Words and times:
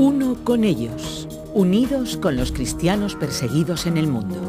Uno 0.00 0.34
con 0.44 0.64
ellos, 0.64 1.28
unidos 1.52 2.16
con 2.16 2.34
los 2.34 2.52
cristianos 2.52 3.16
perseguidos 3.16 3.84
en 3.84 3.98
el 3.98 4.06
mundo. 4.06 4.40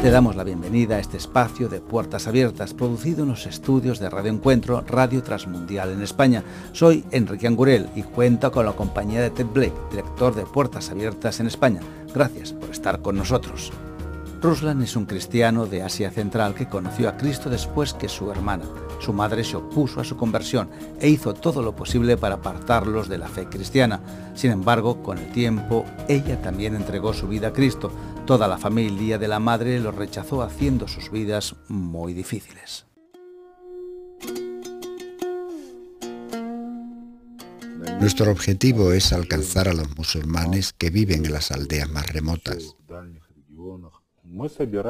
Te 0.00 0.10
damos 0.12 0.36
la 0.36 0.44
bienvenida 0.44 0.94
a 0.94 0.98
este 1.00 1.16
espacio 1.16 1.68
de 1.68 1.80
Puertas 1.80 2.28
Abiertas, 2.28 2.74
producido 2.74 3.24
en 3.24 3.30
los 3.30 3.46
estudios 3.46 3.98
de 3.98 4.08
Radio 4.08 4.30
Encuentro, 4.30 4.84
Radio 4.86 5.20
Transmundial 5.24 5.90
en 5.90 6.02
España. 6.02 6.44
Soy 6.70 7.04
Enrique 7.10 7.48
Angurel 7.48 7.88
y 7.96 8.04
cuento 8.04 8.52
con 8.52 8.66
la 8.66 8.72
compañía 8.72 9.20
de 9.20 9.30
Ted 9.30 9.46
Blake, 9.52 9.74
director 9.90 10.32
de 10.36 10.46
Puertas 10.46 10.90
Abiertas 10.90 11.40
en 11.40 11.48
España. 11.48 11.80
Gracias 12.14 12.52
por 12.52 12.70
estar 12.70 13.02
con 13.02 13.16
nosotros. 13.16 13.72
Ruslan 14.40 14.80
es 14.80 14.94
un 14.94 15.06
cristiano 15.06 15.66
de 15.66 15.82
Asia 15.82 16.12
Central 16.12 16.54
que 16.54 16.68
conoció 16.68 17.08
a 17.08 17.16
Cristo 17.16 17.50
después 17.50 17.94
que 17.94 18.08
su 18.08 18.30
hermana. 18.30 18.66
Su 19.00 19.12
madre 19.12 19.44
se 19.44 19.56
opuso 19.56 20.00
a 20.00 20.04
su 20.04 20.16
conversión 20.16 20.68
e 21.00 21.08
hizo 21.08 21.34
todo 21.34 21.62
lo 21.62 21.74
posible 21.74 22.16
para 22.16 22.36
apartarlos 22.36 23.08
de 23.08 23.18
la 23.18 23.28
fe 23.28 23.46
cristiana. 23.46 24.00
Sin 24.34 24.50
embargo, 24.50 25.02
con 25.02 25.18
el 25.18 25.30
tiempo, 25.32 25.84
ella 26.08 26.40
también 26.40 26.74
entregó 26.74 27.12
su 27.12 27.28
vida 27.28 27.48
a 27.48 27.52
Cristo. 27.52 27.90
Toda 28.26 28.48
la 28.48 28.58
familia 28.58 29.18
de 29.18 29.28
la 29.28 29.40
madre 29.40 29.80
lo 29.80 29.92
rechazó 29.92 30.42
haciendo 30.42 30.88
sus 30.88 31.10
vidas 31.10 31.56
muy 31.68 32.14
difíciles. 32.14 32.86
Nuestro 38.00 38.30
objetivo 38.30 38.92
es 38.92 39.12
alcanzar 39.12 39.68
a 39.68 39.72
los 39.72 39.96
musulmanes 39.96 40.72
que 40.72 40.90
viven 40.90 41.24
en 41.24 41.32
las 41.32 41.50
aldeas 41.50 41.88
más 41.88 42.06
remotas. 42.12 42.76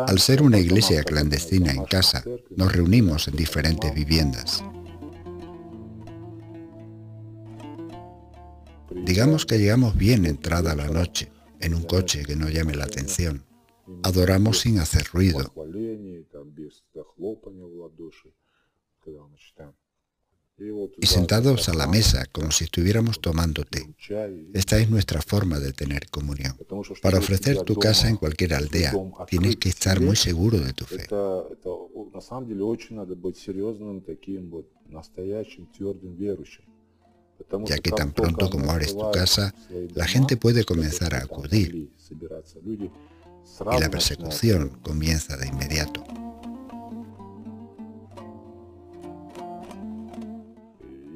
Al 0.07 0.19
ser 0.21 0.43
una 0.43 0.59
iglesia 0.59 1.03
clandestina 1.03 1.73
en 1.73 1.85
casa, 1.85 2.25
nos 2.57 2.73
reunimos 2.73 3.29
en 3.29 3.37
diferentes 3.37 3.95
viviendas. 3.95 4.65
Digamos 9.05 9.45
que 9.45 9.59
llegamos 9.59 9.97
bien 9.97 10.25
entrada 10.25 10.75
la 10.75 10.89
noche, 10.89 11.31
en 11.61 11.75
un 11.75 11.83
coche 11.83 12.25
que 12.25 12.37
no 12.37 12.49
llame 12.49 12.75
la 12.75 12.85
atención. 12.85 13.45
Adoramos 14.03 14.61
sin 14.61 14.79
hacer 14.79 15.05
ruido. 15.13 15.53
Y 20.57 21.07
sentados 21.07 21.69
a 21.69 21.75
la 21.75 21.87
mesa 21.87 22.27
como 22.31 22.51
si 22.53 22.65
estuviéramos 22.65 23.21
tomando 23.21 23.65
té. 23.65 23.95
Esta 24.53 24.79
es 24.79 24.89
nuestra 24.89 25.21
forma 25.21 25.59
de 25.59 25.73
tener 25.73 26.09
comunión. 26.11 26.57
Para 27.03 27.19
ofrecer 27.19 27.63
tu 27.63 27.75
casa 27.77 28.09
en 28.09 28.17
cualquier 28.17 28.55
aldea, 28.55 28.93
tienes 29.27 29.57
que 29.57 29.69
estar 29.69 30.01
muy 30.01 30.17
seguro 30.17 30.59
de 30.59 30.73
tu 30.73 30.85
fe. 30.85 31.07
Ya 37.65 37.79
que 37.79 37.91
tan 37.91 38.13
pronto 38.13 38.49
como 38.49 38.71
abres 38.71 38.97
tu 38.97 39.11
casa, 39.11 39.53
la 39.95 40.07
gente 40.07 40.37
puede 40.37 40.65
comenzar 40.65 41.15
a 41.15 41.19
acudir 41.19 41.91
y 43.71 43.81
la 43.81 43.91
persecución 43.91 44.79
comienza 44.83 45.37
de 45.37 45.49
inmediato. 45.49 46.04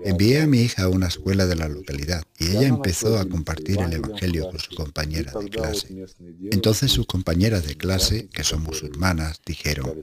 Envié 0.08 0.40
a 0.40 0.46
mi 0.46 0.60
hija 0.62 0.84
a 0.84 0.88
una 0.88 1.08
escuela 1.08 1.44
de 1.44 1.54
la 1.54 1.68
localidad 1.68 2.22
y 2.38 2.48
ella 2.48 2.66
empezó 2.66 3.18
a 3.18 3.28
compartir 3.28 3.78
el 3.78 3.92
Evangelio 3.92 4.48
con 4.50 4.58
su 4.58 4.74
compañera 4.74 5.32
de 5.38 5.50
clase. 5.50 6.06
Entonces 6.50 6.90
sus 6.90 7.06
compañeras 7.06 7.66
de 7.66 7.76
clase, 7.76 8.28
que 8.28 8.42
son 8.42 8.62
musulmanas, 8.62 9.40
dijeron, 9.44 10.00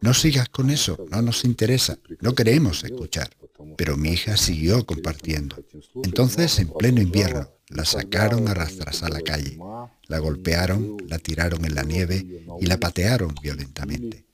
no 0.00 0.14
sigas 0.14 0.48
con 0.48 0.70
eso, 0.70 0.96
no 1.10 1.22
nos 1.22 1.44
interesa, 1.44 1.98
no 2.20 2.36
queremos 2.36 2.84
escuchar. 2.84 3.30
Pero 3.76 3.96
mi 3.96 4.10
hija 4.10 4.36
siguió 4.36 4.86
compartiendo. 4.86 5.56
Entonces, 6.04 6.58
en 6.60 6.68
pleno 6.68 7.02
invierno, 7.02 7.50
la 7.68 7.84
sacaron 7.84 8.48
a 8.48 8.54
rastras 8.54 9.02
a 9.02 9.08
la 9.08 9.20
calle, 9.20 9.58
la 10.06 10.18
golpearon, 10.18 10.96
la 11.08 11.18
tiraron 11.18 11.64
en 11.64 11.74
la 11.74 11.82
nieve 11.82 12.44
y 12.60 12.66
la 12.66 12.78
patearon 12.78 13.34
violentamente. 13.42 14.24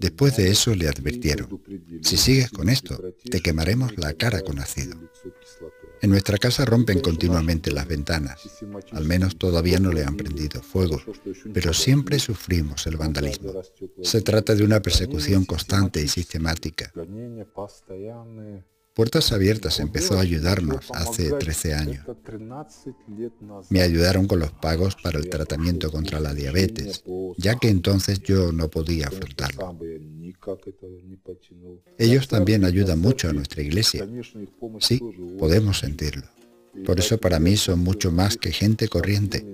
Después 0.00 0.36
de 0.36 0.50
eso 0.50 0.74
le 0.74 0.88
advirtieron, 0.88 1.62
si 2.02 2.16
sigues 2.16 2.50
con 2.50 2.68
esto, 2.68 2.98
te 3.30 3.40
quemaremos 3.40 3.96
la 3.98 4.14
cara 4.14 4.40
con 4.40 4.58
ácido. 4.58 4.96
En 6.02 6.10
nuestra 6.10 6.38
casa 6.38 6.64
rompen 6.64 7.00
continuamente 7.00 7.70
las 7.70 7.86
ventanas, 7.86 8.40
al 8.92 9.04
menos 9.04 9.36
todavía 9.36 9.78
no 9.78 9.92
le 9.92 10.04
han 10.04 10.16
prendido 10.16 10.62
fuego, 10.62 11.00
pero 11.52 11.72
siempre 11.72 12.18
sufrimos 12.18 12.86
el 12.86 12.96
vandalismo. 12.96 13.52
Se 14.02 14.22
trata 14.22 14.54
de 14.54 14.64
una 14.64 14.80
persecución 14.80 15.44
constante 15.44 16.02
y 16.02 16.08
sistemática. 16.08 16.92
Puertas 18.96 19.30
Abiertas 19.30 19.78
empezó 19.78 20.16
a 20.16 20.22
ayudarnos 20.22 20.90
hace 20.90 21.30
13 21.30 21.74
años. 21.74 22.06
Me 23.68 23.82
ayudaron 23.82 24.26
con 24.26 24.38
los 24.38 24.52
pagos 24.52 24.96
para 24.96 25.18
el 25.18 25.28
tratamiento 25.28 25.92
contra 25.92 26.18
la 26.18 26.32
diabetes, 26.32 27.04
ya 27.36 27.56
que 27.56 27.68
entonces 27.68 28.20
yo 28.20 28.52
no 28.52 28.70
podía 28.70 29.08
afrontarlo. 29.08 29.78
Ellos 31.98 32.26
también 32.26 32.64
ayudan 32.64 32.98
mucho 32.98 33.28
a 33.28 33.34
nuestra 33.34 33.60
iglesia. 33.60 34.08
Sí, 34.80 34.98
podemos 35.38 35.80
sentirlo. 35.80 36.24
Por 36.86 36.98
eso 36.98 37.18
para 37.18 37.38
mí 37.38 37.58
son 37.58 37.80
mucho 37.80 38.10
más 38.10 38.38
que 38.38 38.50
gente 38.50 38.88
corriente. 38.88 39.44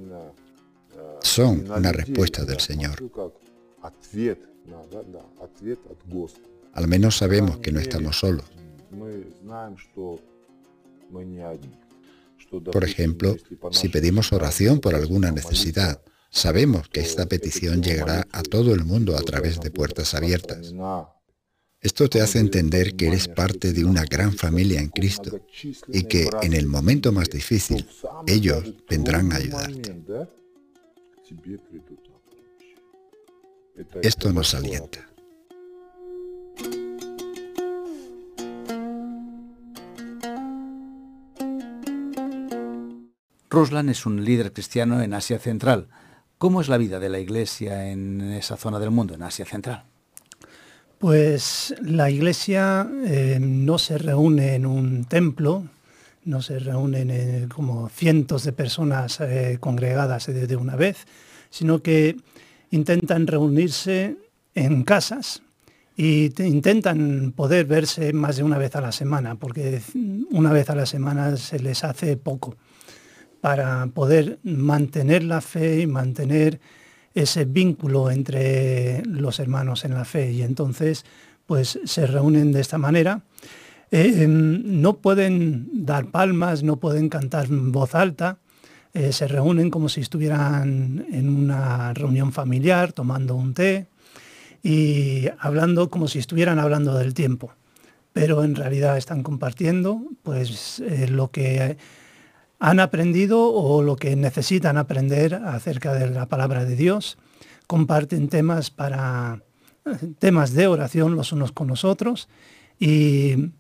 Son 1.21 1.69
una 1.69 1.91
respuesta 1.91 2.45
del 2.45 2.61
Señor. 2.61 2.95
Al 6.75 6.87
menos 6.87 7.17
sabemos 7.17 7.59
que 7.59 7.73
no 7.73 7.81
estamos 7.81 8.21
solos. 8.21 8.45
Por 12.73 12.85
ejemplo, 12.85 13.37
si 13.71 13.89
pedimos 13.89 14.33
oración 14.33 14.81
por 14.81 14.95
alguna 14.95 15.31
necesidad, 15.31 16.03
sabemos 16.31 16.89
que 16.89 17.01
esta 17.01 17.27
petición 17.27 17.83
llegará 17.83 18.27
a 18.33 18.43
todo 18.43 18.75
el 18.75 18.85
mundo 18.85 19.17
a 19.17 19.23
través 19.23 19.61
de 19.61 19.71
puertas 19.71 20.15
abiertas. 20.15 20.73
Esto 21.81 22.09
te 22.09 22.21
hace 22.21 22.39
entender 22.39 22.95
que 22.95 23.09
eres 23.09 23.27
parte 23.27 23.73
de 23.73 23.85
una 23.85 24.05
gran 24.05 24.33
familia 24.35 24.81
en 24.81 24.89
Cristo 24.89 25.41
y 25.89 26.05
que 26.05 26.29
en 26.43 26.53
el 26.53 26.67
momento 26.67 27.11
más 27.11 27.29
difícil 27.29 27.89
ellos 28.27 28.75
vendrán 28.89 29.33
a 29.33 29.37
ayudarte. 29.37 29.97
Esto 34.03 34.33
nos 34.33 34.55
alienta. 34.55 35.12
Ruslan 43.53 43.91
es 43.91 44.07
un 44.07 44.25
líder 44.25 44.55
cristiano 44.55 45.03
en 45.03 45.13
Asia 45.13 45.39
Central. 45.39 45.89
¿Cómo 46.39 46.63
es 46.63 46.69
la 46.69 46.79
vida 46.79 46.99
de 46.99 47.11
la 47.11 47.21
iglesia 47.21 47.91
en 47.91 48.23
esa 48.33 48.57
zona 48.57 48.79
del 48.79 48.91
mundo, 48.91 49.15
en 49.15 49.23
Asia 49.23 49.45
Central? 49.45 49.85
Pues 50.99 51.75
la 51.83 52.09
iglesia 52.11 52.89
eh, 53.05 53.39
no 53.41 53.77
se 53.77 53.99
reúne 53.99 54.55
en 54.55 54.65
un 54.65 55.05
templo, 55.05 55.65
no 56.25 56.41
se 56.41 56.61
reúnen 56.61 57.49
como 57.49 57.91
cientos 57.91 58.45
de 58.45 58.53
personas 58.53 59.21
eh, 59.21 59.59
congregadas 59.61 60.27
de 60.27 60.57
una 60.57 60.77
vez, 60.77 61.07
sino 61.51 61.83
que 61.83 62.17
intentan 62.71 63.27
reunirse 63.27 64.17
en 64.55 64.83
casas 64.83 65.43
y 65.95 66.33
intentan 66.43 67.35
poder 67.37 67.67
verse 67.67 68.15
más 68.15 68.37
de 68.37 68.45
una 68.45 68.57
vez 68.57 68.75
a 68.77 68.81
la 68.81 68.93
semana, 68.93 69.35
porque 69.35 69.83
una 70.31 70.53
vez 70.53 70.71
a 70.71 70.75
la 70.75 70.87
semana 70.87 71.37
se 71.37 71.59
les 71.59 71.85
hace 71.85 72.17
poco 72.17 72.57
para 73.43 73.89
poder 73.89 74.39
mantener 74.45 75.25
la 75.25 75.41
fe 75.41 75.81
y 75.81 75.87
mantener 75.89 76.61
ese 77.13 77.45
vínculo 77.45 78.09
entre 78.13 79.03
los 79.05 79.41
hermanos 79.41 79.85
en 79.85 79.95
la 79.95 80.05
fe. 80.05 80.31
Y 80.31 80.43
entonces, 80.43 81.05
pues 81.45 81.81
se 81.85 82.07
reúnen 82.07 82.53
de 82.53 82.61
esta 82.61 82.79
manera. 82.79 83.23
Eh, 83.91 84.23
em, 84.23 84.81
no 84.81 84.99
pueden 84.99 85.85
dar 85.85 86.07
palmas, 86.07 86.63
no 86.63 86.77
pueden 86.77 87.09
cantar 87.09 87.47
en 87.47 87.73
voz 87.73 87.97
alta, 87.97 88.39
eh, 88.95 89.13
se 89.13 89.27
reúnen 89.27 89.71
como 89.71 89.89
si 89.89 90.03
estuvieran 90.03 91.05
en 91.11 91.29
una 91.29 91.93
reunión 91.95 92.31
familiar, 92.31 92.93
tomando 92.93 93.35
un 93.35 93.55
té 93.55 93.89
y 94.63 95.25
hablando 95.41 95.91
como 95.91 96.07
si 96.07 96.21
estuvieran 96.21 96.61
hablando 96.61 96.97
del 96.97 97.13
tiempo. 97.13 97.53
Pero 98.13 98.45
en 98.45 98.55
realidad 98.55 98.97
están 98.97 99.25
compartiendo 99.25 100.01
pues, 100.23 100.79
eh, 100.79 101.09
lo 101.09 101.33
que 101.33 101.77
han 102.63 102.79
aprendido 102.79 103.53
o 103.53 103.83
lo 103.83 103.97
que 103.97 104.15
necesitan 104.15 104.79
aprender 104.79 105.35
acerca 105.35 105.95
de 105.95 106.09
la 106.09 106.27
palabra 106.27 106.65
de 106.65 106.77
Dios. 106.77 107.19
Comparten 107.67 108.29
temas 108.29 108.71
para 108.71 109.43
temas 110.21 110.53
de 110.53 110.69
oración 110.69 111.17
los 111.17 111.33
unos 111.33 111.51
con 111.51 111.67
los 111.67 111.85
otros 111.85 112.29
y 112.79 113.51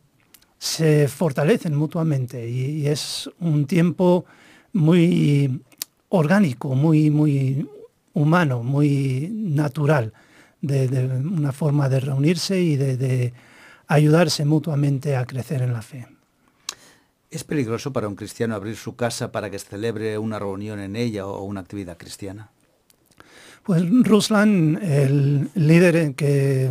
se 0.56 1.08
fortalecen 1.08 1.74
mutuamente 1.74 2.48
y, 2.48 2.86
es 2.86 3.28
un 3.40 3.66
tiempo 3.66 4.24
muy 4.72 5.60
orgánico, 6.08 6.76
muy, 6.76 7.10
muy 7.10 7.68
humano, 8.12 8.62
muy 8.62 9.28
natural, 9.32 10.12
de, 10.60 10.86
una 11.16 11.50
forma 11.50 11.88
de 11.88 11.98
reunirse 11.98 12.60
y 12.60 12.76
de 12.76 13.32
ayudarse 13.88 14.44
mutuamente 14.44 15.16
a 15.16 15.26
crecer 15.26 15.60
en 15.60 15.72
la 15.72 15.82
fe. 15.82 16.11
¿Es 17.32 17.44
peligroso 17.44 17.94
para 17.94 18.08
un 18.08 18.14
cristiano 18.14 18.54
abrir 18.54 18.76
su 18.76 18.94
casa 18.94 19.32
para 19.32 19.48
que 19.48 19.58
se 19.58 19.66
celebre 19.66 20.18
una 20.18 20.38
reunión 20.38 20.78
en 20.80 20.96
ella 20.96 21.26
o 21.26 21.42
una 21.44 21.60
actividad 21.60 21.96
cristiana? 21.96 22.50
Pues 23.62 23.82
Ruslan, 23.88 24.78
el 24.82 25.48
líder 25.54 26.14
que 26.14 26.70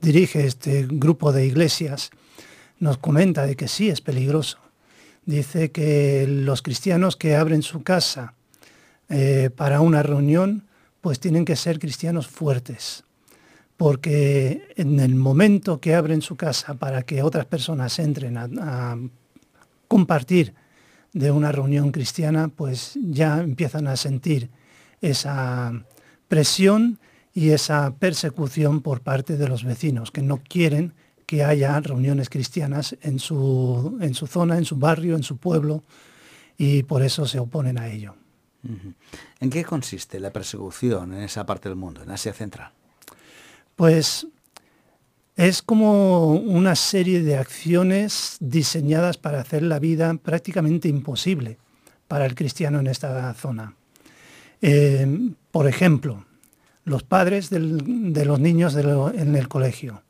dirige 0.00 0.46
este 0.46 0.86
grupo 0.88 1.32
de 1.32 1.44
iglesias, 1.44 2.10
nos 2.80 2.96
comenta 2.96 3.44
de 3.44 3.56
que 3.56 3.68
sí 3.68 3.90
es 3.90 4.00
peligroso. 4.00 4.56
Dice 5.26 5.70
que 5.70 6.26
los 6.26 6.62
cristianos 6.62 7.16
que 7.16 7.36
abren 7.36 7.60
su 7.60 7.82
casa 7.82 8.32
eh, 9.10 9.50
para 9.54 9.82
una 9.82 10.02
reunión, 10.02 10.64
pues 11.02 11.20
tienen 11.20 11.44
que 11.44 11.56
ser 11.56 11.78
cristianos 11.78 12.26
fuertes, 12.26 13.04
porque 13.76 14.66
en 14.76 14.98
el 14.98 15.14
momento 15.14 15.78
que 15.78 15.94
abren 15.94 16.22
su 16.22 16.36
casa 16.36 16.72
para 16.72 17.02
que 17.02 17.22
otras 17.22 17.44
personas 17.44 17.98
entren 17.98 18.38
a, 18.38 18.96
compartir 19.88 20.54
de 21.12 21.30
una 21.30 21.52
reunión 21.52 21.92
cristiana, 21.92 22.48
pues 22.48 22.98
ya 23.02 23.40
empiezan 23.40 23.86
a 23.86 23.96
sentir 23.96 24.50
esa 25.00 25.72
presión 26.28 26.98
y 27.32 27.50
esa 27.50 27.94
persecución 27.96 28.80
por 28.80 29.00
parte 29.00 29.36
de 29.36 29.48
los 29.48 29.64
vecinos, 29.64 30.10
que 30.10 30.22
no 30.22 30.38
quieren 30.38 30.94
que 31.26 31.44
haya 31.44 31.80
reuniones 31.80 32.28
cristianas 32.28 32.96
en 33.00 33.18
su, 33.18 33.98
en 34.00 34.14
su 34.14 34.26
zona, 34.26 34.58
en 34.58 34.64
su 34.64 34.76
barrio, 34.76 35.16
en 35.16 35.22
su 35.22 35.38
pueblo, 35.38 35.84
y 36.58 36.82
por 36.82 37.02
eso 37.02 37.26
se 37.26 37.38
oponen 37.38 37.78
a 37.78 37.88
ello. 37.88 38.14
¿En 39.40 39.50
qué 39.50 39.64
consiste 39.64 40.18
la 40.20 40.32
persecución 40.32 41.12
en 41.12 41.22
esa 41.22 41.44
parte 41.44 41.68
del 41.68 41.76
mundo, 41.76 42.02
en 42.02 42.10
Asia 42.10 42.32
Central? 42.32 42.72
Pues 43.76 44.26
es 45.36 45.62
como 45.62 46.32
una 46.32 46.76
serie 46.76 47.22
de 47.22 47.36
acciones 47.36 48.36
diseñadas 48.40 49.16
para 49.18 49.40
hacer 49.40 49.62
la 49.62 49.78
vida 49.78 50.14
prácticamente 50.14 50.88
imposible 50.88 51.58
para 52.06 52.26
el 52.26 52.34
cristiano 52.34 52.78
en 52.78 52.86
esta 52.86 53.32
zona. 53.34 53.74
Eh, 54.62 55.06
por 55.50 55.66
ejemplo, 55.66 56.24
los 56.84 57.02
padres 57.02 57.50
de 57.50 58.24
los 58.24 58.40
niños 58.40 58.76
en 58.76 59.34
el 59.34 59.48
colegio, 59.48 60.02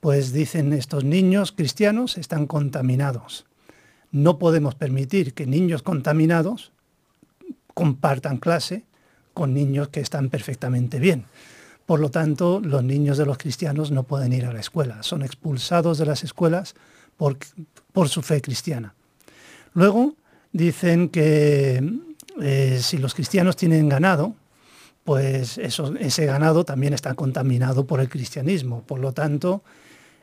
pues 0.00 0.32
dicen 0.32 0.72
estos 0.72 1.04
niños 1.04 1.52
cristianos 1.52 2.16
están 2.16 2.46
contaminados. 2.46 3.46
No 4.12 4.38
podemos 4.38 4.74
permitir 4.74 5.34
que 5.34 5.46
niños 5.46 5.82
contaminados 5.82 6.72
compartan 7.74 8.38
clase 8.38 8.84
con 9.34 9.54
niños 9.54 9.88
que 9.88 10.00
están 10.00 10.28
perfectamente 10.28 10.98
bien. 10.98 11.24
Por 11.90 11.98
lo 11.98 12.08
tanto, 12.08 12.60
los 12.60 12.84
niños 12.84 13.18
de 13.18 13.26
los 13.26 13.36
cristianos 13.36 13.90
no 13.90 14.04
pueden 14.04 14.32
ir 14.32 14.46
a 14.46 14.52
la 14.52 14.60
escuela, 14.60 15.02
son 15.02 15.24
expulsados 15.24 15.98
de 15.98 16.06
las 16.06 16.22
escuelas 16.22 16.76
por, 17.16 17.36
por 17.92 18.08
su 18.08 18.22
fe 18.22 18.40
cristiana. 18.40 18.94
Luego 19.74 20.14
dicen 20.52 21.08
que 21.08 21.82
eh, 22.40 22.78
si 22.80 22.98
los 22.98 23.12
cristianos 23.12 23.56
tienen 23.56 23.88
ganado, 23.88 24.36
pues 25.02 25.58
ese 25.58 26.26
ganado 26.26 26.64
también 26.64 26.94
está 26.94 27.14
contaminado 27.14 27.84
por 27.88 27.98
el 27.98 28.08
cristianismo. 28.08 28.84
Por 28.86 29.00
lo 29.00 29.12
tanto, 29.12 29.64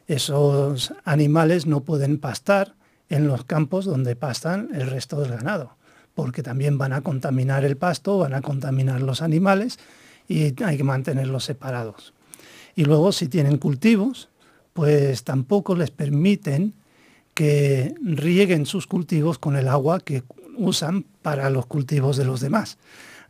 esos 0.08 0.94
animales 1.04 1.66
no 1.66 1.82
pueden 1.82 2.18
pastar 2.18 2.76
en 3.10 3.28
los 3.28 3.44
campos 3.44 3.84
donde 3.84 4.16
pastan 4.16 4.70
el 4.74 4.90
resto 4.90 5.20
del 5.20 5.32
ganado 5.32 5.76
porque 6.16 6.42
también 6.42 6.80
van 6.80 6.94
a 6.94 7.02
contaminar 7.02 7.64
el 7.64 7.78
pasto, 7.78 8.18
van 8.18 8.34
a 8.34 8.42
contaminar 8.42 9.02
los 9.02 9.22
animales 9.22 9.78
y 10.28 10.54
hay 10.64 10.78
que 10.78 10.84
mantenerlos 10.84 11.46
separados. 11.46 12.14
Y 12.76 12.86
luego 12.86 13.12
si 13.12 13.28
tienen 13.28 13.58
cultivos, 13.58 14.30
pues 14.74 15.24
tampoco 15.24 15.76
les 15.76 15.92
permiten 15.92 16.74
que 17.34 17.94
rieguen 18.02 18.66
sus 18.66 18.88
cultivos 18.88 19.40
con 19.40 19.56
el 19.56 19.68
agua 19.68 20.00
que 20.00 20.24
usan 20.58 21.06
para 21.22 21.50
los 21.50 21.66
cultivos 21.66 22.18
de 22.18 22.26
los 22.26 22.40
demás. 22.40 22.78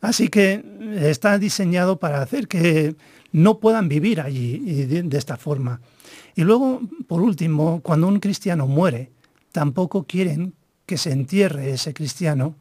Así 0.00 0.28
que 0.28 0.64
está 0.96 1.38
diseñado 1.38 1.98
para 1.98 2.22
hacer 2.22 2.48
que 2.48 2.96
no 3.32 3.58
puedan 3.58 3.88
vivir 3.88 4.20
allí 4.20 4.58
de, 4.86 5.02
de 5.02 5.18
esta 5.18 5.36
forma. 5.36 5.80
Y 6.34 6.42
luego, 6.42 6.80
por 7.06 7.20
último, 7.20 7.80
cuando 7.82 8.08
un 8.08 8.20
cristiano 8.20 8.66
muere, 8.66 9.10
tampoco 9.52 10.04
quieren 10.04 10.54
que 10.86 10.96
se 10.96 11.12
entierre 11.12 11.70
ese 11.70 11.92
cristiano 11.92 12.56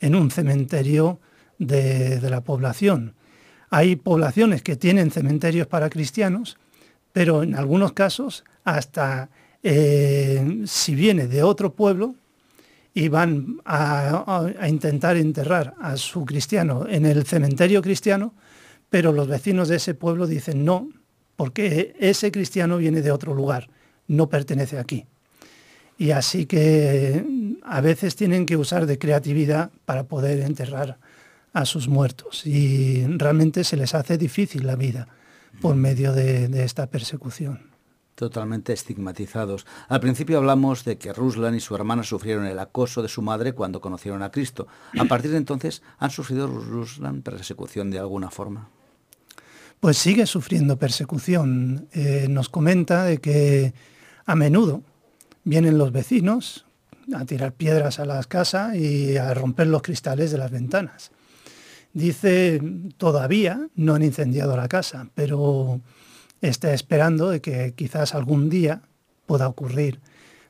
en 0.00 0.14
un 0.14 0.30
cementerio 0.30 1.18
de, 1.58 2.20
la 2.30 2.42
población. 2.42 3.14
Hay 3.70 3.96
poblaciones 3.96 4.62
que 4.62 4.76
tienen 4.76 5.10
cementerios 5.10 5.66
para 5.66 5.90
cristianos, 5.90 6.58
pero 7.12 7.42
en 7.42 7.54
algunos 7.54 7.92
casos 7.92 8.44
hasta 8.64 9.30
eh, 9.62 10.62
si 10.66 10.94
viene 10.94 11.26
de 11.26 11.42
otro 11.42 11.74
pueblo 11.74 12.14
y 12.94 13.08
van 13.08 13.58
a, 13.64 14.48
intentar 14.68 15.16
enterrar 15.16 15.74
a 15.80 15.96
su 15.96 16.24
cristiano 16.24 16.86
en 16.88 17.04
el 17.04 17.26
cementerio 17.26 17.82
cristiano, 17.82 18.32
pero 18.88 19.12
los 19.12 19.28
vecinos 19.28 19.68
de 19.68 19.76
ese 19.76 19.94
pueblo 19.94 20.26
dicen 20.26 20.64
no, 20.64 20.88
porque 21.36 21.94
ese 21.98 22.32
cristiano 22.32 22.78
viene 22.78 23.02
de 23.02 23.10
otro 23.10 23.34
lugar, 23.34 23.68
no 24.08 24.28
pertenece 24.28 24.78
aquí. 24.78 25.04
Y 25.98 26.12
así 26.12 26.46
que 26.46 27.24
a 27.62 27.80
veces 27.80 28.16
tienen 28.16 28.46
que 28.46 28.56
usar 28.56 28.86
de 28.86 28.98
creatividad 28.98 29.70
para 29.84 30.04
poder 30.04 30.40
enterrar 30.40 30.98
a 31.52 31.64
sus 31.64 31.88
muertos 31.88 32.46
y 32.46 33.06
realmente 33.06 33.64
se 33.64 33.76
les 33.76 33.94
hace 33.94 34.18
difícil 34.18 34.66
la 34.66 34.76
vida 34.76 35.08
por 35.60 35.74
medio 35.74 36.12
de, 36.12 36.62
esta 36.62 36.86
persecución. 36.88 37.70
Totalmente 38.14 38.72
estigmatizados. 38.72 39.66
Al 39.88 40.00
principio 40.00 40.38
hablamos 40.38 40.84
de 40.84 40.96
que 40.96 41.12
Ruslan 41.12 41.54
y 41.54 41.60
su 41.60 41.74
hermana 41.74 42.02
sufrieron 42.02 42.46
el 42.46 42.58
acoso 42.58 43.02
de 43.02 43.08
su 43.08 43.20
madre 43.20 43.52
cuando 43.52 43.80
conocieron 43.80 44.22
a 44.22 44.30
Cristo. 44.30 44.66
A 44.98 45.04
partir 45.08 45.30
de 45.30 45.36
entonces, 45.36 45.82
¿han 45.98 46.10
sufrido 46.10 46.46
Ruslan 46.46 47.22
persecución 47.22 47.90
de 47.90 47.98
alguna 47.98 48.30
forma? 48.30 48.70
Pues 49.80 49.98
sigue 49.98 50.24
sufriendo 50.26 50.78
persecución. 50.78 51.88
Eh, 51.92 52.26
nos 52.28 52.48
comenta 52.48 53.04
de 53.04 53.18
que 53.18 53.74
a 54.24 54.34
menudo 54.34 54.82
vienen 55.44 55.78
los 55.78 55.92
vecinos 55.92 56.66
a 57.14 57.24
tirar 57.24 57.52
piedras 57.52 58.00
a 58.00 58.04
las 58.04 58.26
casas 58.26 58.74
y 58.74 59.16
a 59.16 59.32
romper 59.34 59.68
los 59.68 59.82
cristales 59.82 60.30
de 60.30 60.38
las 60.38 60.50
ventanas. 60.50 61.12
Dice, 61.96 62.60
todavía 62.98 63.70
no 63.74 63.94
han 63.94 64.02
incendiado 64.02 64.54
la 64.54 64.68
casa, 64.68 65.08
pero 65.14 65.80
está 66.42 66.74
esperando 66.74 67.30
de 67.30 67.40
que 67.40 67.72
quizás 67.74 68.14
algún 68.14 68.50
día 68.50 68.82
pueda 69.24 69.48
ocurrir. 69.48 70.00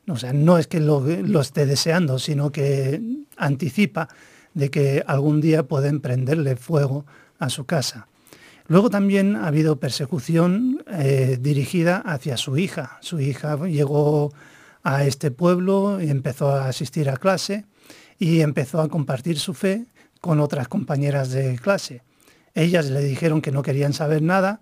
No 0.05 0.57
es 0.57 0.67
que 0.67 0.81
lo, 0.81 0.99
lo 0.99 1.39
esté 1.39 1.65
deseando, 1.65 2.19
sino 2.19 2.51
que 2.51 3.01
anticipa 3.37 4.09
de 4.55 4.69
que 4.69 5.05
algún 5.07 5.39
día 5.39 5.63
pueden 5.63 6.01
prenderle 6.01 6.57
fuego 6.57 7.05
a 7.39 7.49
su 7.49 7.65
casa. 7.65 8.09
Luego 8.67 8.89
también 8.89 9.37
ha 9.37 9.47
habido 9.47 9.79
persecución 9.79 10.83
eh, 10.91 11.37
dirigida 11.39 11.99
hacia 11.99 12.35
su 12.35 12.57
hija. 12.57 12.97
Su 12.99 13.21
hija 13.21 13.55
llegó 13.67 14.33
a 14.83 15.05
este 15.05 15.31
pueblo 15.31 16.01
y 16.01 16.09
empezó 16.09 16.49
a 16.49 16.67
asistir 16.67 17.09
a 17.09 17.15
clase 17.15 17.63
y 18.19 18.41
empezó 18.41 18.81
a 18.81 18.89
compartir 18.89 19.39
su 19.39 19.53
fe 19.53 19.85
con 20.19 20.39
otras 20.39 20.67
compañeras 20.67 21.31
de 21.31 21.57
clase. 21.57 22.01
Ellas 22.53 22.89
le 22.89 23.01
dijeron 23.01 23.41
que 23.41 23.51
no 23.51 23.61
querían 23.61 23.93
saber 23.93 24.21
nada, 24.21 24.61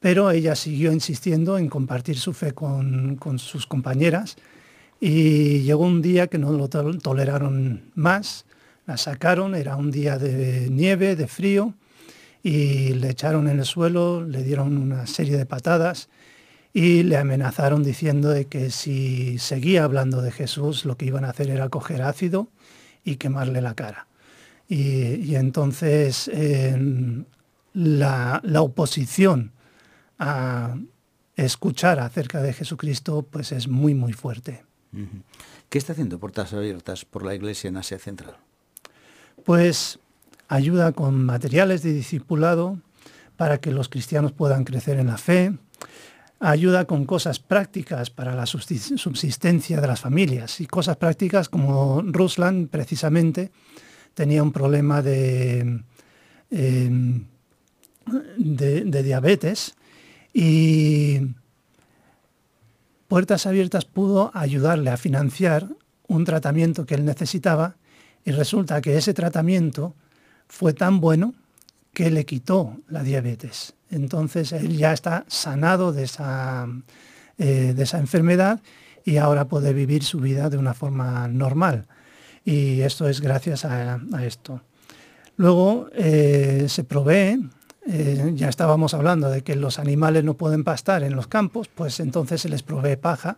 pero 0.00 0.30
ella 0.30 0.54
siguió 0.54 0.92
insistiendo 0.92 1.58
en 1.58 1.68
compartir 1.68 2.18
su 2.18 2.32
fe 2.32 2.52
con, 2.52 3.18
sus 3.38 3.66
compañeras 3.66 4.36
y 5.00 5.60
llegó 5.60 5.84
un 5.84 6.02
día 6.02 6.26
que 6.26 6.38
no 6.38 6.52
lo 6.52 6.68
toleraron 6.68 7.90
más, 7.94 8.46
la 8.86 8.96
sacaron, 8.96 9.54
era 9.54 9.76
un 9.76 9.90
día 9.90 10.18
de 10.18 10.68
nieve, 10.70 11.16
de 11.16 11.26
frío, 11.26 11.74
y 12.42 12.94
le 12.94 13.10
echaron 13.10 13.48
en 13.48 13.58
el 13.58 13.64
suelo, 13.64 14.22
le 14.22 14.42
dieron 14.42 14.76
una 14.78 15.06
serie 15.06 15.36
de 15.36 15.46
patadas 15.46 16.08
y 16.72 17.02
le 17.02 17.16
amenazaron 17.16 17.82
diciendo 17.82 18.28
de 18.28 18.44
que 18.44 18.70
si 18.70 19.38
seguía 19.38 19.82
hablando 19.84 20.22
de 20.22 20.30
Jesús 20.30 20.84
lo 20.84 20.96
que 20.96 21.06
iban 21.06 21.24
a 21.24 21.30
hacer 21.30 21.50
era 21.50 21.68
coger 21.68 22.02
ácido 22.02 22.48
y 23.02 23.16
quemarle 23.16 23.62
la 23.62 23.74
cara. 23.74 24.06
Y, 24.68 25.34
entonces 25.36 26.30
la, 27.72 28.40
oposición 28.60 29.52
a 30.18 30.76
escuchar 31.36 32.00
acerca 32.00 32.42
de 32.42 32.52
Jesucristo 32.52 33.22
pues 33.30 33.52
es 33.52 33.68
muy 33.68 33.94
muy 33.94 34.12
fuerte. 34.12 34.64
¿Qué 35.68 35.78
está 35.78 35.92
haciendo 35.92 36.18
Puertas 36.18 36.52
Abiertas 36.52 37.04
por 37.04 37.24
la 37.24 37.34
Iglesia 37.34 37.68
en 37.68 37.76
Asia 37.76 37.98
Central? 37.98 38.36
Pues 39.44 39.98
ayuda 40.48 40.92
con 40.92 41.24
materiales 41.24 41.82
de 41.82 41.92
discipulado 41.92 42.78
para 43.36 43.58
que 43.58 43.70
los 43.70 43.88
cristianos 43.88 44.32
puedan 44.32 44.64
crecer 44.64 44.98
en 44.98 45.08
la 45.08 45.18
fe, 45.18 45.52
ayuda 46.40 46.86
con 46.86 47.04
cosas 47.04 47.38
prácticas 47.38 48.10
para 48.10 48.34
la 48.34 48.46
subsistencia 48.46 49.80
de 49.80 49.86
las 49.86 50.00
familias 50.00 50.60
y 50.60 50.66
cosas 50.66 50.96
prácticas 50.96 51.48
como 51.48 52.02
Ruslan 52.02 52.68
precisamente 52.68 53.50
tenía 54.16 54.42
un 54.42 54.50
problema 54.50 55.02
de, 55.02 55.82
em, 56.50 57.24
de, 58.38 59.02
diabetes 59.02 59.74
y 60.32 61.20
Puertas 63.08 63.46
Abiertas 63.46 63.84
pudo 63.84 64.30
ayudarle 64.32 64.90
a 64.90 64.96
financiar 64.96 65.68
un 66.08 66.24
tratamiento 66.24 66.86
que 66.86 66.94
él 66.94 67.04
necesitaba 67.04 67.76
y 68.24 68.30
resulta 68.30 68.80
que 68.80 68.96
ese 68.96 69.12
tratamiento 69.12 69.94
fue 70.48 70.72
tan 70.72 70.98
bueno 70.98 71.34
que 71.92 72.10
le 72.10 72.24
quitó 72.24 72.78
la 72.88 73.02
diabetes. 73.02 73.74
Entonces 73.90 74.52
él 74.52 74.78
ya 74.78 74.94
está 74.94 75.26
sanado 75.28 75.92
de 75.92 76.04
esa, 76.04 76.66
eh, 77.36 77.74
de 77.76 77.82
esa 77.82 77.98
enfermedad 77.98 78.62
y 79.04 79.18
ahora 79.18 79.46
puede 79.46 79.74
vivir 79.74 80.04
su 80.04 80.20
vida 80.20 80.48
de 80.48 80.56
una 80.56 80.72
forma 80.72 81.28
normal. 81.28 81.86
Y 82.46 82.82
esto 82.82 83.08
es 83.08 83.20
gracias 83.20 83.64
a, 83.64 84.00
esto. 84.22 84.60
Luego 85.36 85.88
eh, 85.92 86.66
se 86.68 86.84
provee, 86.84 87.50
eh, 87.88 88.32
ya 88.36 88.48
estábamos 88.48 88.94
hablando 88.94 89.28
de 89.28 89.42
que 89.42 89.56
los 89.56 89.80
animales 89.80 90.22
no 90.22 90.34
pueden 90.34 90.62
pastar 90.62 91.02
en 91.02 91.16
los 91.16 91.26
campos, 91.26 91.66
pues 91.66 91.98
entonces 91.98 92.40
se 92.40 92.48
les 92.48 92.62
provee 92.62 92.94
paja 92.94 93.36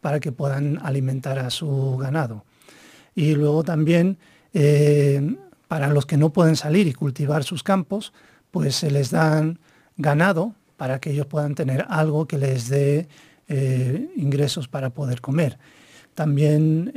para 0.00 0.20
que 0.20 0.32
puedan 0.32 0.78
alimentar 0.82 1.38
a 1.38 1.50
su 1.50 1.98
ganado. 1.98 2.44
Y 3.14 3.34
luego 3.34 3.62
también 3.62 4.16
eh, 4.54 5.36
para 5.68 5.88
los 5.88 6.06
que 6.06 6.16
no 6.16 6.30
pueden 6.30 6.56
salir 6.56 6.86
y 6.86 6.94
cultivar 6.94 7.44
sus 7.44 7.62
campos, 7.62 8.14
pues 8.50 8.74
se 8.74 8.90
les 8.90 9.10
dan 9.10 9.58
ganado 9.98 10.54
para 10.78 10.98
que 10.98 11.10
ellos 11.10 11.26
puedan 11.26 11.54
tener 11.54 11.84
algo 11.90 12.26
que 12.26 12.38
les 12.38 12.70
dé 12.70 13.06
ingresos 14.16 14.66
para 14.66 14.90
poder 14.90 15.20
comer. 15.20 15.58
También 16.14 16.90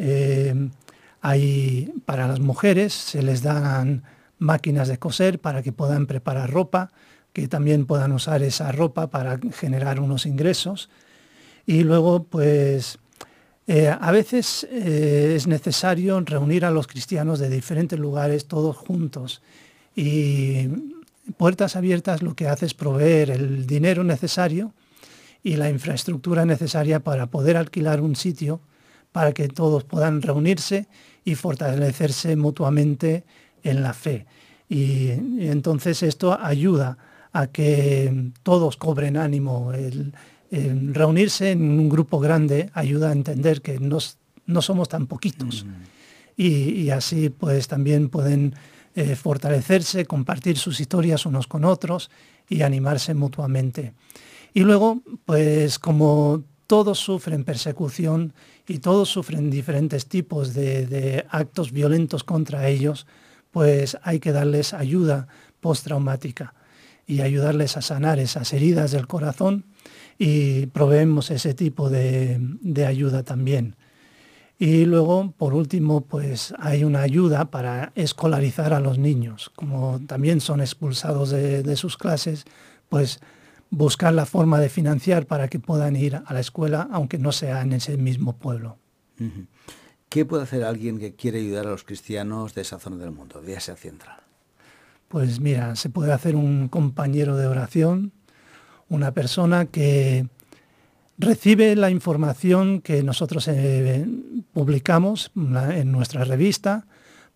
hay 1.22 1.92
para 2.06 2.28
las 2.28 2.40
mujeres 2.40 2.94
se 2.94 3.22
les 3.22 3.42
dan 3.42 4.04
máquinas 4.38 4.88
de 4.88 4.98
coser 4.98 5.40
para 5.40 5.62
que 5.62 5.72
puedan 5.72 6.06
preparar 6.08 6.50
ropa, 6.50 6.92
que 7.34 7.48
también 7.48 7.86
puedan 7.86 8.12
usar 8.12 8.42
esa 8.42 8.72
ropa 8.72 9.10
para 9.10 9.40
generar 9.54 10.00
unos 10.00 10.26
ingresos. 10.26 10.90
Y 11.66 11.84
luego, 11.84 12.24
pues, 12.24 13.00
eh, 13.68 13.90
a 13.90 14.12
veces 14.12 14.64
es 14.64 15.46
necesario 15.46 16.20
reunir 16.22 16.66
a 16.66 16.72
los 16.72 16.88
cristianos 16.88 17.40
de 17.40 17.50
diferentes 17.50 18.00
lugares 18.00 18.48
todos 18.48 18.76
juntos. 18.78 19.42
Y 19.96 20.68
Puertas 21.38 21.76
Abiertas 21.76 22.22
lo 22.22 22.36
que 22.36 22.48
hace 22.48 22.66
es 22.66 22.74
proveer 22.74 23.30
el 23.30 23.68
dinero 23.68 24.04
necesario 24.04 24.74
y 25.44 25.56
la 25.56 25.70
infraestructura 25.70 26.46
necesaria 26.46 27.02
para 27.02 27.28
poder 27.28 27.58
alquilar 27.58 28.02
un 28.02 28.16
sitio 28.16 28.62
para 29.12 29.32
que 29.34 29.48
todos 29.48 29.84
puedan 29.84 30.22
reunirse 30.22 30.88
y 31.24 31.36
fortalecerse 31.36 32.36
mutuamente 32.36 33.24
en 33.64 33.82
la 33.82 33.94
fe. 33.94 34.26
Y, 34.68 35.10
entonces 35.10 36.04
esto 36.04 36.38
ayuda 36.40 36.98
a 37.32 37.48
que 37.48 38.32
todos 38.44 38.78
cobren 38.78 39.18
ánimo. 39.18 39.74
El, 39.74 40.14
reunirse 40.52 41.52
en 41.52 41.62
un 41.62 41.90
grupo 41.90 42.20
grande 42.20 42.72
ayuda 42.74 43.10
a 43.10 43.12
entender 43.12 43.62
que 43.62 43.80
no 43.80 44.62
somos 44.62 44.90
tan 44.90 45.06
poquitos. 45.06 45.64
Mm. 45.64 46.00
Y, 46.42 46.90
así 46.90 47.30
pues 47.30 47.68
también 47.68 48.10
pueden 48.10 48.56
eh, 48.96 49.16
fortalecerse, 49.16 50.06
compartir 50.06 50.58
sus 50.58 50.80
historias 50.80 51.26
unos 51.26 51.48
con 51.48 51.66
otros 51.66 52.10
y 52.48 52.62
animarse 52.62 53.14
mutuamente. 53.14 53.94
Y 54.54 54.62
luego, 54.62 55.04
pues 55.26 55.78
como 55.78 56.44
todos 56.70 57.00
sufren 57.00 57.46
persecución 57.46 58.32
y 58.68 58.78
todos 58.78 59.10
sufren 59.10 59.50
diferentes 59.50 60.06
tipos 60.06 60.54
de, 60.54 61.26
actos 61.32 61.72
violentos 61.72 62.24
contra 62.24 62.68
ellos, 62.68 63.08
pues 63.50 63.98
hay 64.04 64.20
que 64.20 64.32
darles 64.32 64.76
ayuda 64.76 65.28
postraumática 65.62 66.54
y 67.08 67.22
ayudarles 67.22 67.76
a 67.76 67.82
sanar 67.82 68.20
esas 68.20 68.54
heridas 68.54 68.92
del 68.92 69.08
corazón 69.08 69.66
y 70.20 70.68
proveemos 70.68 71.32
ese 71.32 71.56
tipo 71.56 71.90
de, 71.90 72.40
ayuda 72.86 73.24
también. 73.24 73.76
Y 74.60 74.86
luego, 74.86 75.34
por 75.36 75.56
último, 75.56 76.02
pues 76.02 76.54
hay 76.60 76.84
una 76.84 77.02
ayuda 77.02 77.46
para 77.46 77.94
escolarizar 77.96 78.74
a 78.74 78.80
los 78.80 79.00
niños. 79.00 79.50
Como 79.56 80.02
también 80.06 80.40
son 80.40 80.62
expulsados 80.62 81.32
de, 81.32 81.64
de 81.64 81.76
sus 81.76 81.98
clases, 81.98 82.46
pues 82.90 83.20
buscar 83.72 84.14
la 84.14 84.26
forma 84.26 84.60
de 84.60 84.70
financiar 84.70 85.26
para 85.26 85.48
que 85.48 85.60
puedan 85.60 85.96
ir 85.96 86.22
a 86.26 86.34
la 86.34 86.40
escuela, 86.40 86.88
aunque 86.92 87.18
no 87.18 87.32
sea 87.32 87.62
en 87.62 87.74
ese 87.74 87.98
mismo 87.98 88.38
pueblo. 88.38 88.78
¿Qué 90.10 90.26
puede 90.26 90.44
hacer 90.44 90.64
alguien 90.64 90.98
que 90.98 91.14
quiere 91.16 91.40
ayudar 91.40 91.68
a 91.68 91.72
los 91.72 91.84
cristianos 91.84 92.56
de 92.56 92.62
esa 92.62 92.80
zona 92.80 92.98
del 92.98 93.12
mundo, 93.12 93.42
de 93.42 93.58
Asia 93.58 93.76
Central? 93.76 94.18
Pues 95.08 95.40
mira, 95.40 95.76
se 95.76 95.90
puede 95.90 96.14
hacer 96.14 96.36
un 96.36 96.68
compañero 96.68 97.36
de 97.36 97.48
oración, 97.48 98.12
una 98.90 99.12
persona 99.12 99.66
que 99.66 100.28
recibe 101.18 101.76
la 101.76 101.90
información 101.90 102.82
que 102.82 103.04
nosotros 103.04 103.48
eh, 103.48 104.06
publicamos 104.54 105.32
en 105.36 105.92
nuestra 105.92 106.24
revista 106.24 106.88